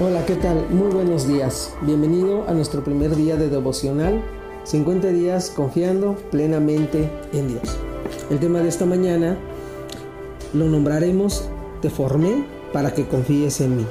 [0.00, 0.66] Hola, ¿qué tal?
[0.70, 1.72] Muy buenos días.
[1.82, 4.24] Bienvenido a nuestro primer día de devocional.
[4.64, 7.76] 50 días confiando plenamente en Dios.
[8.28, 9.38] El tema de esta mañana
[10.52, 11.48] lo nombraremos
[11.80, 13.86] Te formé para que confíes en mí.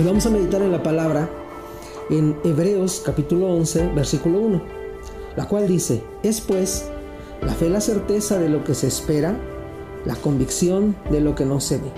[0.00, 1.30] Y vamos a meditar en la palabra
[2.10, 4.62] en Hebreos capítulo 11, versículo 1,
[5.36, 6.86] la cual dice, es pues
[7.40, 9.38] la fe la certeza de lo que se espera,
[10.06, 11.92] la convicción de lo que no se ve.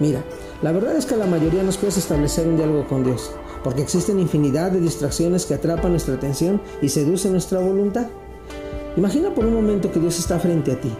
[0.00, 0.24] Mira,
[0.60, 3.30] la verdad es que la mayoría nos cuesta establecer un diálogo con Dios,
[3.62, 8.08] porque existen infinidad de distracciones que atrapan nuestra atención y seducen nuestra voluntad.
[8.96, 10.90] Imagina por un momento que Dios está frente a ti.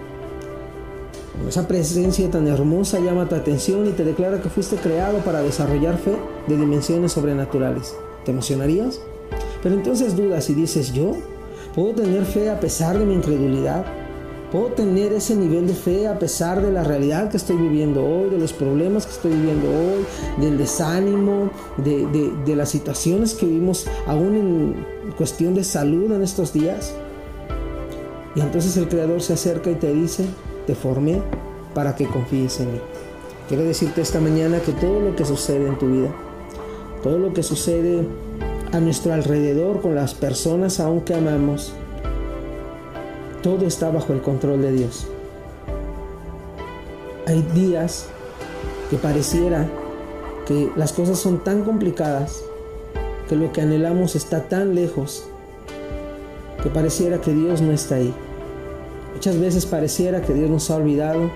[1.48, 5.98] Esa presencia tan hermosa llama tu atención y te declara que fuiste creado para desarrollar
[5.98, 7.96] fe de dimensiones sobrenaturales.
[8.24, 9.00] ¿Te emocionarías?
[9.62, 11.16] Pero entonces dudas y dices, ¿yo?
[11.74, 13.84] ¿Puedo tener fe a pesar de mi incredulidad?
[14.50, 18.30] Puedo tener ese nivel de fe a pesar de la realidad que estoy viviendo hoy,
[18.30, 20.06] de los problemas que estoy viviendo hoy,
[20.40, 26.94] del desánimo, de, las situaciones que vivimos aún en cuestión de salud en estos días.
[28.34, 30.24] Y entonces el Creador se acerca y te dice,
[30.66, 31.20] te formé
[31.74, 32.80] para que confíes en mí.
[33.48, 36.08] Quiero decirte esta mañana que todo lo que sucede en tu vida,
[37.02, 38.06] todo lo que sucede
[38.72, 41.74] a nuestro alrededor con las personas aún que amamos,
[43.42, 45.06] todo está bajo el control de Dios.
[47.26, 48.06] Hay días
[48.90, 49.68] que pareciera
[50.46, 52.42] que las cosas son tan complicadas,
[53.28, 55.24] que lo que anhelamos está tan lejos,
[56.62, 58.14] que pareciera que Dios no está ahí.
[59.14, 61.30] Muchas veces pareciera que Dios nos ha olvidado,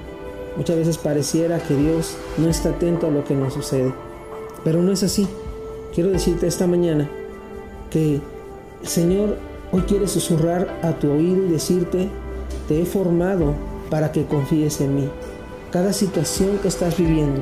[0.57, 3.93] muchas veces pareciera que Dios no está atento a lo que nos sucede.
[4.65, 5.27] Pero no es así.
[5.95, 7.11] Quiero decirte esta mañana
[7.91, 8.21] que
[8.81, 9.37] el Señor
[9.75, 12.11] Hoy quiere susurrar a tu oído y decirte,
[12.69, 13.55] te he formado
[13.89, 15.09] para que confíes en mí.
[15.71, 17.41] Cada situación que estás viviendo,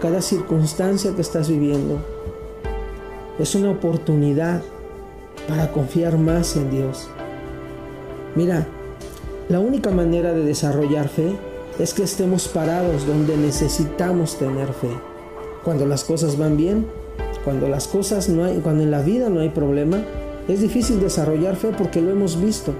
[0.00, 1.98] cada circunstancia que estás viviendo,
[3.38, 4.62] es una oportunidad
[5.46, 7.10] para confiar más en Dios.
[8.34, 8.66] Mira,
[9.50, 11.36] la única manera de desarrollar fe
[11.78, 14.90] es que estemos parados donde necesitamos tener fe.
[15.64, 16.86] Cuando las cosas van bien,
[17.44, 19.98] cuando las cosas no hay, cuando en la vida no hay problema,
[20.48, 22.72] es difícil desarrollar fe porque lo hemos visto.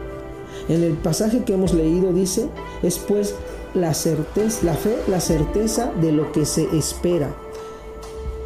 [0.68, 2.48] En el pasaje que hemos leído dice,
[2.82, 3.34] es pues
[3.74, 7.34] la certeza, la fe, la certeza de lo que se espera.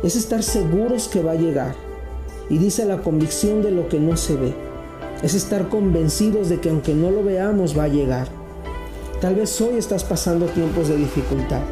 [0.03, 1.75] Es estar seguros que va a llegar.
[2.51, 4.53] Y dice la convicción de lo que no se ve.
[5.23, 8.29] Es estar convencidos de que aunque no lo veamos va a llegar.
[9.21, 11.63] Tal vez hoy estás pasando tiempos de dificultad.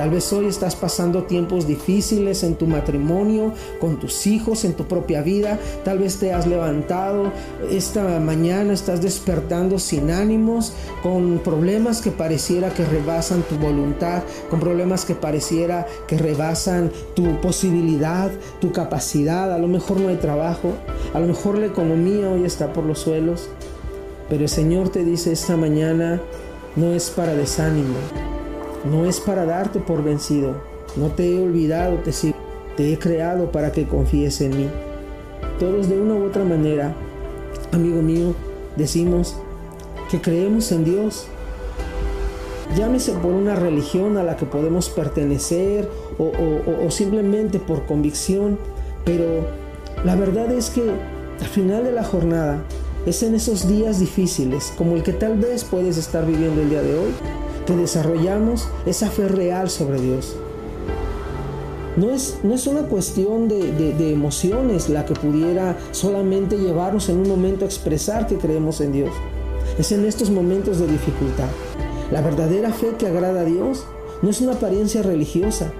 [0.00, 4.84] Tal vez hoy estás pasando tiempos difíciles en tu matrimonio, con tus hijos, en tu
[4.84, 5.58] propia vida.
[5.84, 7.30] Tal vez te has levantado
[7.70, 10.72] esta mañana, estás despertando sin ánimos,
[11.02, 17.38] con problemas que pareciera que rebasan tu voluntad, con problemas que pareciera que rebasan tu
[17.42, 19.52] posibilidad, tu capacidad.
[19.52, 20.72] A lo mejor no hay trabajo,
[21.12, 23.50] a lo mejor la economía hoy está por los suelos.
[24.30, 26.22] Pero el Señor te dice esta mañana,
[26.74, 28.29] no es para desánimo
[28.84, 30.54] no es para darte por vencido.
[30.96, 32.12] No te he olvidado, te,
[32.76, 34.68] te he creado para que confíes en mí.
[35.58, 36.94] Todos de una u otra manera,
[37.72, 38.34] amigo mío,
[38.76, 39.36] decimos
[40.10, 41.26] que creemos en Dios.
[42.76, 45.88] Llámese por una religión a la que podemos pertenecer
[46.18, 46.32] o,
[46.86, 48.58] o simplemente por convicción,
[49.04, 49.44] pero
[50.04, 50.82] la verdad es que
[51.40, 52.62] al final de la jornada
[53.06, 56.82] es en esos días difíciles, como el que tal vez puedes estar viviendo el día
[56.82, 57.10] de hoy,
[57.66, 60.36] que desarrollamos esa fe real sobre Dios.
[61.96, 67.28] No es, no es una cuestión de, emociones la que pudiera solamente llevarnos en un
[67.28, 69.10] momento a expresar que creemos en Dios.
[69.78, 71.48] Es en estos momentos de dificultad.
[72.10, 73.84] La verdadera fe que agrada a Dios
[74.22, 75.72] no es una apariencia religiosa.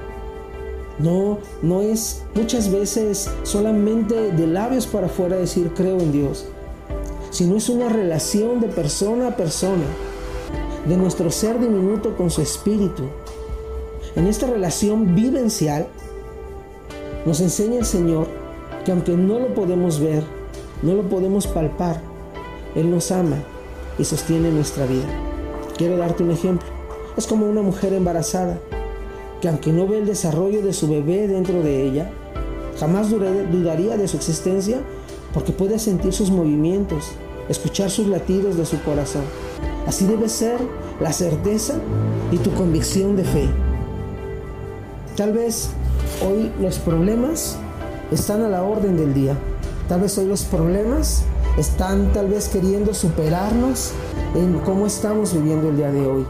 [0.98, 6.44] No, no es muchas veces solamente de labios para afuera decir creo en Dios,
[7.30, 9.84] sino es una relación de persona a persona
[10.86, 13.04] de nuestro ser diminuto con su espíritu.
[14.16, 15.86] En esta relación vivencial
[17.24, 18.26] nos enseña el Señor
[18.84, 20.24] que aunque no lo podemos ver,
[20.82, 22.00] no lo podemos palpar,
[22.74, 23.36] Él nos ama
[23.98, 25.06] y sostiene nuestra vida.
[25.76, 26.68] Quiero darte un ejemplo.
[27.16, 28.58] Es como una mujer embarazada
[29.40, 32.10] que aunque no ve el desarrollo de su bebé dentro de ella,
[32.78, 34.80] jamás dudaría de su existencia
[35.32, 37.10] porque puede sentir sus movimientos,
[37.48, 39.22] escuchar sus latidos de su corazón.
[39.90, 40.60] Así debe ser
[41.00, 41.74] la certeza
[42.30, 43.48] y tu convicción de fe.
[45.16, 45.70] Tal vez
[46.24, 47.56] hoy los problemas
[48.12, 49.36] están a la orden del día.
[49.88, 51.24] Tal vez hoy los problemas
[51.58, 53.90] están tal vez queriendo superarnos
[54.36, 56.24] en cómo estamos viviendo el día de hoy.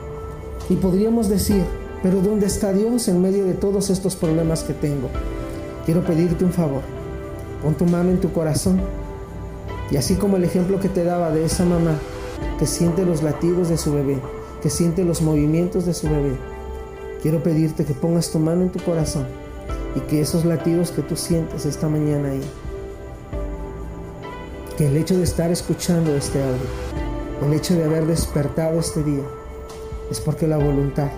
[0.71, 1.63] Y podríamos decir,
[2.03, 5.11] pero ¿dónde está Dios en medio de todos estos problemas que tengo?
[5.85, 6.81] quiero pedirte un favor.
[7.63, 8.81] Pon tu mano en tu corazón
[9.91, 11.99] y así como el ejemplo que te daba de esa mamá
[12.59, 14.19] que siente los latidos de su bebé,
[14.63, 16.37] que siente los movimientos de su bebé,
[17.23, 19.27] quiero pedirte que pongas tu mano en tu corazón
[19.95, 22.43] y que esos latidos que tú sientes esta mañana ahí,
[24.77, 29.25] que el hecho de estar escuchando este audio, el hecho de haber despertado este día,
[30.11, 31.11] es porque la voluntad,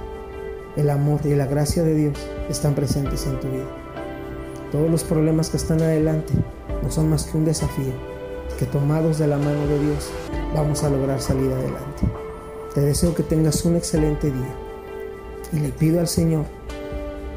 [0.76, 3.68] el amor y la gracia de Dios están presentes en tu vida.
[4.70, 6.32] Todos los problemas que están adelante
[6.82, 8.12] no son más que un desafío
[8.58, 10.10] que tomados de la mano de Dios
[10.54, 12.02] vamos a lograr salir adelante.
[12.74, 14.54] Te deseo que tengas un excelente día
[15.52, 16.44] y le pido al Señor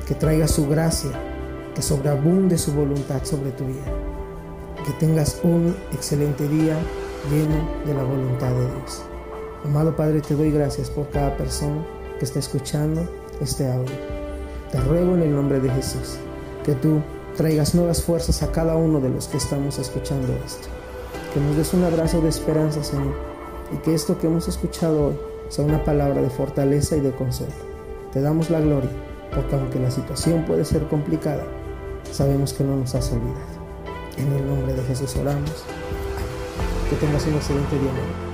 [0.08, 1.12] que traiga su gracia,
[1.74, 3.86] que sobreabunde su voluntad sobre tu vida.
[4.86, 6.78] Que tengas un excelente día
[7.32, 9.04] lleno de la voluntad de Dios.
[9.66, 11.86] Amado Padre, te doy gracias por cada persona
[12.20, 13.10] que está escuchando
[13.42, 13.96] este audio.
[14.72, 16.18] Te ruego en el nombre de Jesús
[16.64, 17.02] que tú
[17.36, 20.68] traigas nuevas fuerzas a cada uno de los que estamos escuchando esto.
[21.36, 23.14] Que nos des un abrazo de esperanza, Señor,
[23.74, 25.16] y que esto que hemos escuchado hoy
[25.50, 27.52] sea una palabra de fortaleza y de consuelo.
[28.14, 28.90] Te damos la gloria,
[29.34, 31.44] porque aunque la situación puede ser complicada,
[32.10, 33.36] sabemos que no nos has olvidado.
[34.18, 35.66] En el nombre de Jesús oramos.
[36.90, 38.25] Que tengas un excelente día.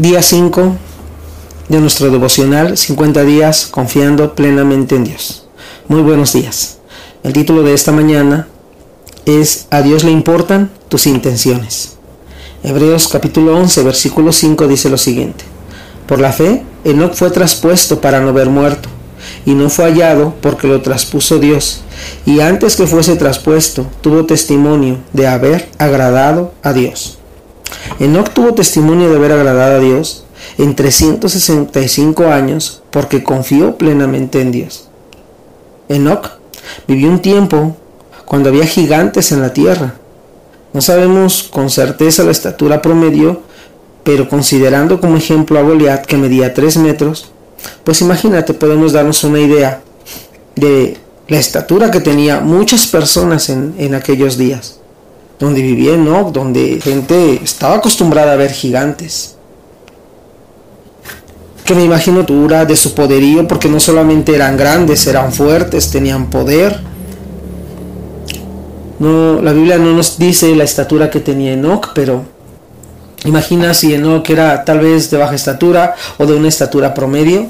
[0.00, 0.74] Día 5
[1.68, 5.44] de nuestro devocional 50 días confiando plenamente en Dios.
[5.86, 6.78] Muy buenos días.
[7.22, 8.48] El título de esta mañana
[9.26, 11.98] es A Dios le importan tus intenciones.
[12.64, 15.44] Hebreos capítulo 11 versículo 5 dice lo siguiente.
[16.06, 18.88] Por la fe, Enoch fue traspuesto para no ver muerto,
[19.44, 21.82] y no fue hallado porque lo traspuso Dios,
[22.24, 27.18] y antes que fuese traspuesto, tuvo testimonio de haber agradado a Dios.
[27.98, 30.24] Enoch tuvo testimonio de haber agradado a Dios
[30.58, 34.88] en 365 años porque confió plenamente en Dios.
[35.88, 36.30] Enoch
[36.86, 37.76] vivió un tiempo
[38.24, 39.94] cuando había gigantes en la tierra.
[40.72, 43.42] No sabemos con certeza la estatura promedio,
[44.04, 47.30] pero considerando como ejemplo a Goliat que medía 3 metros,
[47.84, 49.82] pues imagínate, podemos darnos una idea
[50.56, 50.96] de
[51.28, 54.81] la estatura que tenía muchas personas en, en aquellos días
[55.42, 59.34] donde vivía Enoch, donde gente estaba acostumbrada a ver gigantes.
[61.64, 66.30] Que me imagino dura de su poderío, porque no solamente eran grandes, eran fuertes, tenían
[66.30, 66.80] poder.
[69.00, 72.22] No, la Biblia no nos dice la estatura que tenía Enoch, pero
[73.24, 77.48] imagina si Enoch era tal vez de baja estatura o de una estatura promedio.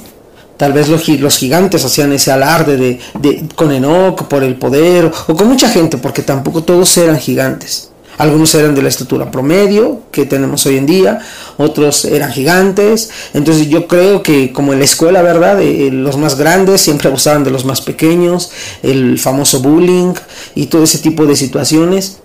[0.56, 1.02] Tal vez los,
[1.36, 6.22] gigantes hacían ese alarde de, con Enoch por el poder o con mucha gente, porque
[6.22, 7.91] tampoco todos eran gigantes.
[8.18, 11.20] Algunos eran de la estatura promedio que tenemos hoy en día,
[11.56, 13.10] otros eran gigantes.
[13.34, 15.60] Entonces yo creo que como en la escuela, ¿verdad?
[15.62, 18.50] Eh, los más grandes siempre abusaban de los más pequeños,
[18.82, 20.14] el famoso bullying
[20.54, 22.18] y todo ese tipo de situaciones.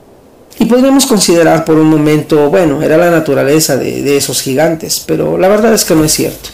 [0.60, 5.48] Y podríamos considerar por un momento, bueno, era la naturaleza de, esos gigantes, pero la
[5.48, 6.50] verdad es que no es cierto.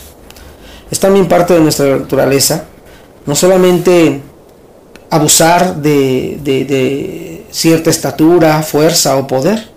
[0.91, 2.65] Es también parte de nuestra naturaleza,
[3.25, 4.21] no solamente
[5.09, 9.69] abusar de, de, cierta estatura, fuerza o poder.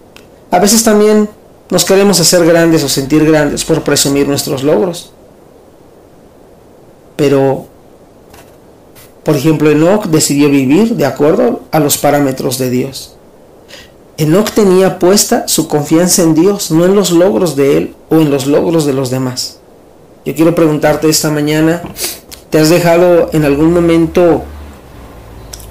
[0.51, 1.29] A veces también
[1.71, 5.13] nos queremos hacer grandes o sentir grandes por presumir nuestros logros.
[7.17, 7.67] Pero,
[9.25, 13.15] por ejemplo, Enoch decidió vivir de acuerdo a los parámetros de Dios.
[14.17, 18.31] Enoch tenía puesta su confianza en Dios, no en los logros de él o en
[18.31, 19.59] los logros de los demás.
[20.25, 21.83] Yo quiero preguntarte esta mañana,
[22.49, 24.45] ¿te has dejado en algún momento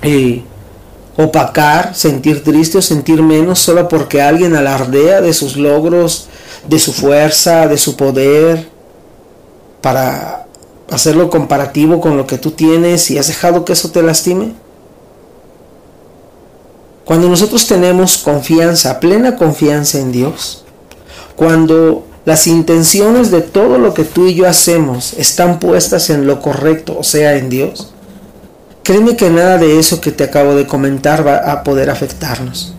[0.04, 0.44] eh,
[1.17, 6.27] opacar, sentir triste o sentir menos solo porque alguien alardea de sus logros,
[6.67, 8.67] de su fuerza, de su poder,
[9.81, 10.45] para
[10.89, 14.53] hacerlo comparativo con lo que tú tienes y has dejado que eso te lastime?
[17.05, 20.65] Cuando nosotros tenemos confianza, plena confianza en Dios,
[21.36, 26.41] cuando las intenciones de todo lo que tú y yo hacemos están puestas en lo
[26.41, 27.93] correcto, o sea, en Dios,
[28.86, 32.75] Créeme que nada de eso que te acabo de comentar va a poder afectarnos.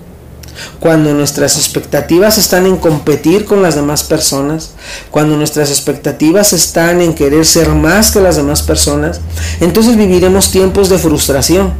[0.80, 4.70] cuando nuestras expectativas están en competir con las demás personas,
[5.10, 9.20] cuando nuestras expectativas están en querer ser más que las demás personas,
[9.60, 11.75] entonces viviremos tiempos de frustración,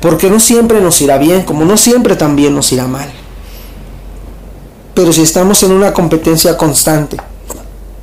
[0.00, 3.08] porque no siempre nos irá bien, como no siempre también nos irá mal.
[4.94, 7.16] Pero si estamos en una competencia constante,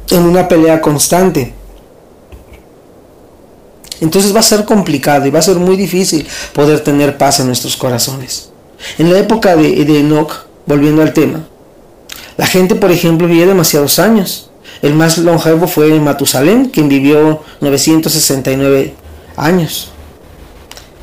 [0.09, 1.53] en una pelea constante,
[4.01, 7.47] entonces va a ser complicado y va a ser muy difícil poder tener paz en
[7.47, 8.49] nuestros corazones.
[8.97, 11.45] En la época de, de Enoch, volviendo al tema,
[12.37, 14.49] la gente, por ejemplo, vivía demasiados años.
[14.81, 18.95] El más longevo fue Matusalén, quien vivió 969
[19.37, 19.91] años.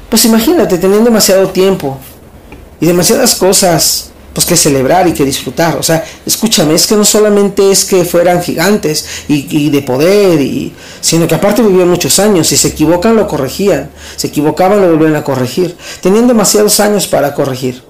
[0.09, 1.99] Pues imagínate, teniendo demasiado tiempo
[2.81, 4.08] y demasiadas cosas
[4.38, 5.76] pues que celebrar y que disfrutar.
[5.78, 10.73] O sea, escúchame, es que no solamente es que fueran gigantes y, de poder, y,
[11.00, 12.47] sino que aparte vivían muchos años.
[12.47, 13.90] Si se equivocan, lo corregían.
[14.14, 15.76] Se equivocaban, lo volvían a corregir.
[16.00, 17.83] Tenían demasiados años para corregir.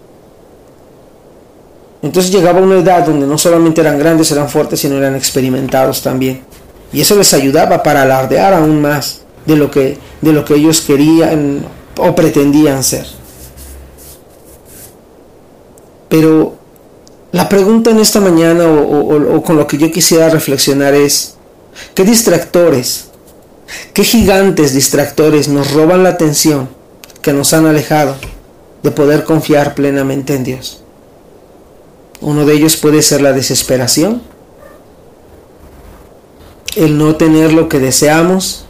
[2.00, 6.45] Entonces llegaba una edad donde no solamente eran grandes, eran fuertes, sino eran experimentados también.
[6.95, 10.81] Y eso les ayudaba para alardear aún más de lo que, de lo que ellos
[10.81, 11.67] querían
[11.99, 13.18] o pretendían ser.
[16.09, 16.57] Pero
[17.33, 21.35] la pregunta en esta mañana o, con lo que yo quisiera reflexionar es,
[21.95, 23.09] ¿qué distractores,
[23.93, 26.69] qué gigantes distractores nos roban la atención
[27.21, 28.17] que nos han alejado
[28.83, 30.83] de poder confiar plenamente en Dios?
[32.21, 34.23] Uno de ellos puede ser la desesperación,
[36.77, 38.65] el no tener lo que deseamos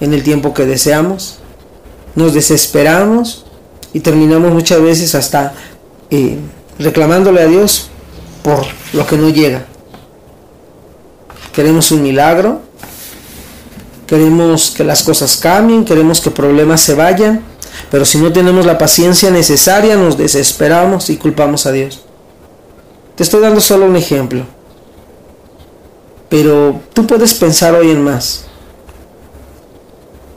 [0.00, 1.38] en el tiempo que deseamos,
[2.14, 3.46] nos desesperamos
[3.94, 5.54] y terminamos muchas veces hasta...
[6.10, 6.38] Eh,
[6.78, 7.88] reclamándole a Dios
[8.42, 9.66] por lo que no llega.
[11.52, 12.62] Queremos un milagro,
[14.06, 17.42] queremos que las cosas cambien, queremos que problemas se vayan,
[17.90, 22.02] pero si no tenemos la paciencia necesaria nos desesperamos y culpamos a Dios.
[23.16, 24.44] Te estoy dando solo un ejemplo,
[26.28, 28.44] pero tú puedes pensar hoy en más.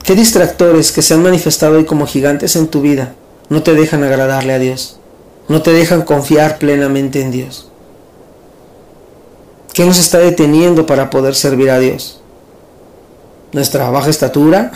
[0.02, 3.14] ¿Qué distractores que se han manifestado hoy como gigantes en tu vida
[3.48, 4.98] no te dejan agradarle a Dios?
[5.48, 7.68] No te dejan confiar plenamente en Dios.
[9.72, 12.20] ¿Qué nos está deteniendo para poder servir a Dios?
[13.52, 14.72] ¿Nuestra baja estatura?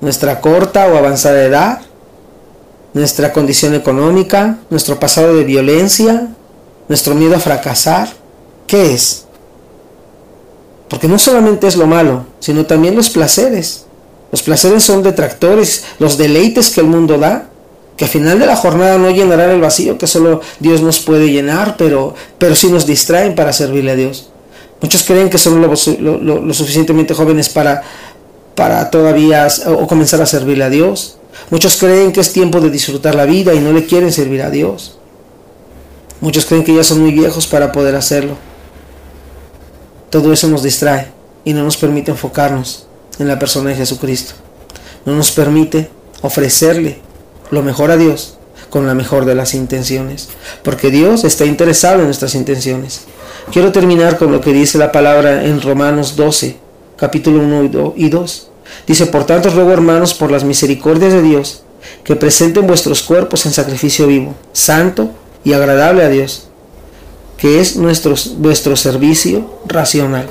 [0.00, 1.80] ¿Nuestra corta o avanzada edad?
[2.92, 4.58] ¿Nuestra condición económica?
[4.70, 6.28] ¿Nuestro pasado de violencia?
[6.88, 8.08] ¿Nuestro miedo a fracasar?
[8.66, 9.24] ¿Qué es?
[10.88, 13.86] Porque no solamente es lo malo, sino también los placeres.
[14.32, 17.48] Los placeres son detractores, los deleites que el mundo da
[18.02, 21.30] que al final de la jornada no llenarán el vacío que solo Dios nos puede
[21.30, 24.28] llenar, pero, pero sí nos distraen para servirle a Dios.
[24.80, 25.76] Muchos creen que son lo,
[26.52, 27.82] suficientemente jóvenes para,
[28.56, 31.16] para todavía o comenzar a servirle a Dios.
[31.50, 34.50] Muchos creen que es tiempo de disfrutar la vida y no le quieren servir a
[34.50, 34.98] Dios.
[36.20, 38.36] Muchos creen que ya son muy viejos para poder hacerlo.
[40.10, 41.06] Todo eso nos distrae
[41.44, 42.84] y no nos permite enfocarnos
[43.20, 44.34] en la persona de Jesucristo.
[45.06, 45.88] No nos permite
[46.20, 47.11] ofrecerle
[47.52, 48.38] lo mejor a Dios
[48.70, 50.30] con la mejor de las intenciones,
[50.64, 53.02] porque Dios está interesado en nuestras intenciones.
[53.52, 56.56] Quiero terminar con lo que dice la palabra en Romanos 12,
[56.96, 58.48] capítulo 1 y 2.
[58.86, 61.62] Dice, por tanto ruego hermanos por las misericordias de Dios,
[62.04, 65.10] que presenten vuestros cuerpos en sacrificio vivo, santo
[65.44, 66.48] y agradable a Dios,
[67.36, 70.26] que es nuestro, vuestro servicio racional.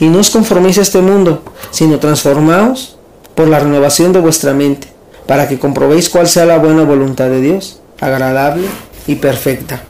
[0.00, 2.96] Y no os conforméis a este mundo, sino transformaos
[3.36, 4.93] por la renovación de vuestra mente
[5.26, 8.66] para que comprobéis cuál sea la buena voluntad de Dios, agradable
[9.06, 9.82] y perfecta.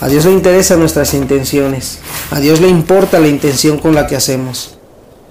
[0.00, 1.98] A Dios le interesan nuestras intenciones,
[2.30, 4.76] a Dios le importa la intención con la que hacemos.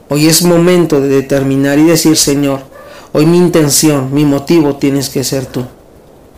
[0.09, 2.61] Hoy es momento de determinar y decir, Señor,
[3.11, 5.65] hoy mi intención, mi motivo tienes que ser tú,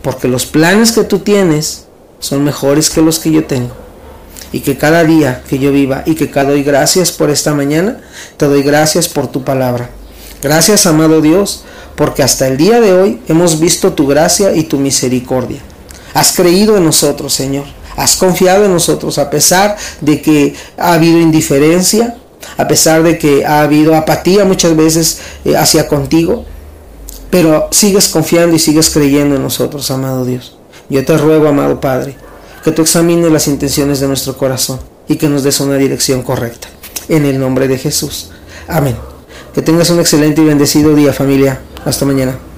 [0.01, 1.85] porque los planes que tú tienes
[2.19, 3.75] son mejores que los que yo tengo.
[4.51, 8.01] Y que cada día que yo viva y que cada doy gracias por esta mañana,
[8.37, 9.89] te doy gracias por tu palabra.
[10.43, 11.63] Gracias, amado Dios,
[11.95, 15.61] porque hasta el día de hoy hemos visto tu gracia y tu misericordia.
[16.13, 17.65] Has creído en nosotros, Señor.
[17.95, 22.17] Has confiado en nosotros a pesar de que ha habido indiferencia,
[22.57, 26.45] a pesar de que ha habido apatía muchas veces eh, hacia contigo.
[27.29, 30.55] Pero sigues confiando y sigues creyendo en nosotros, amado Dios.
[30.89, 32.15] Yo te ruego, amado Padre,
[32.63, 36.67] que tú examines las intenciones de nuestro corazón y que nos des una dirección correcta.
[37.09, 38.29] En el nombre de Jesús.
[38.67, 38.95] Amén.
[39.53, 41.59] Que tengas un excelente y bendecido día familia.
[41.85, 42.52] Hasta mañana.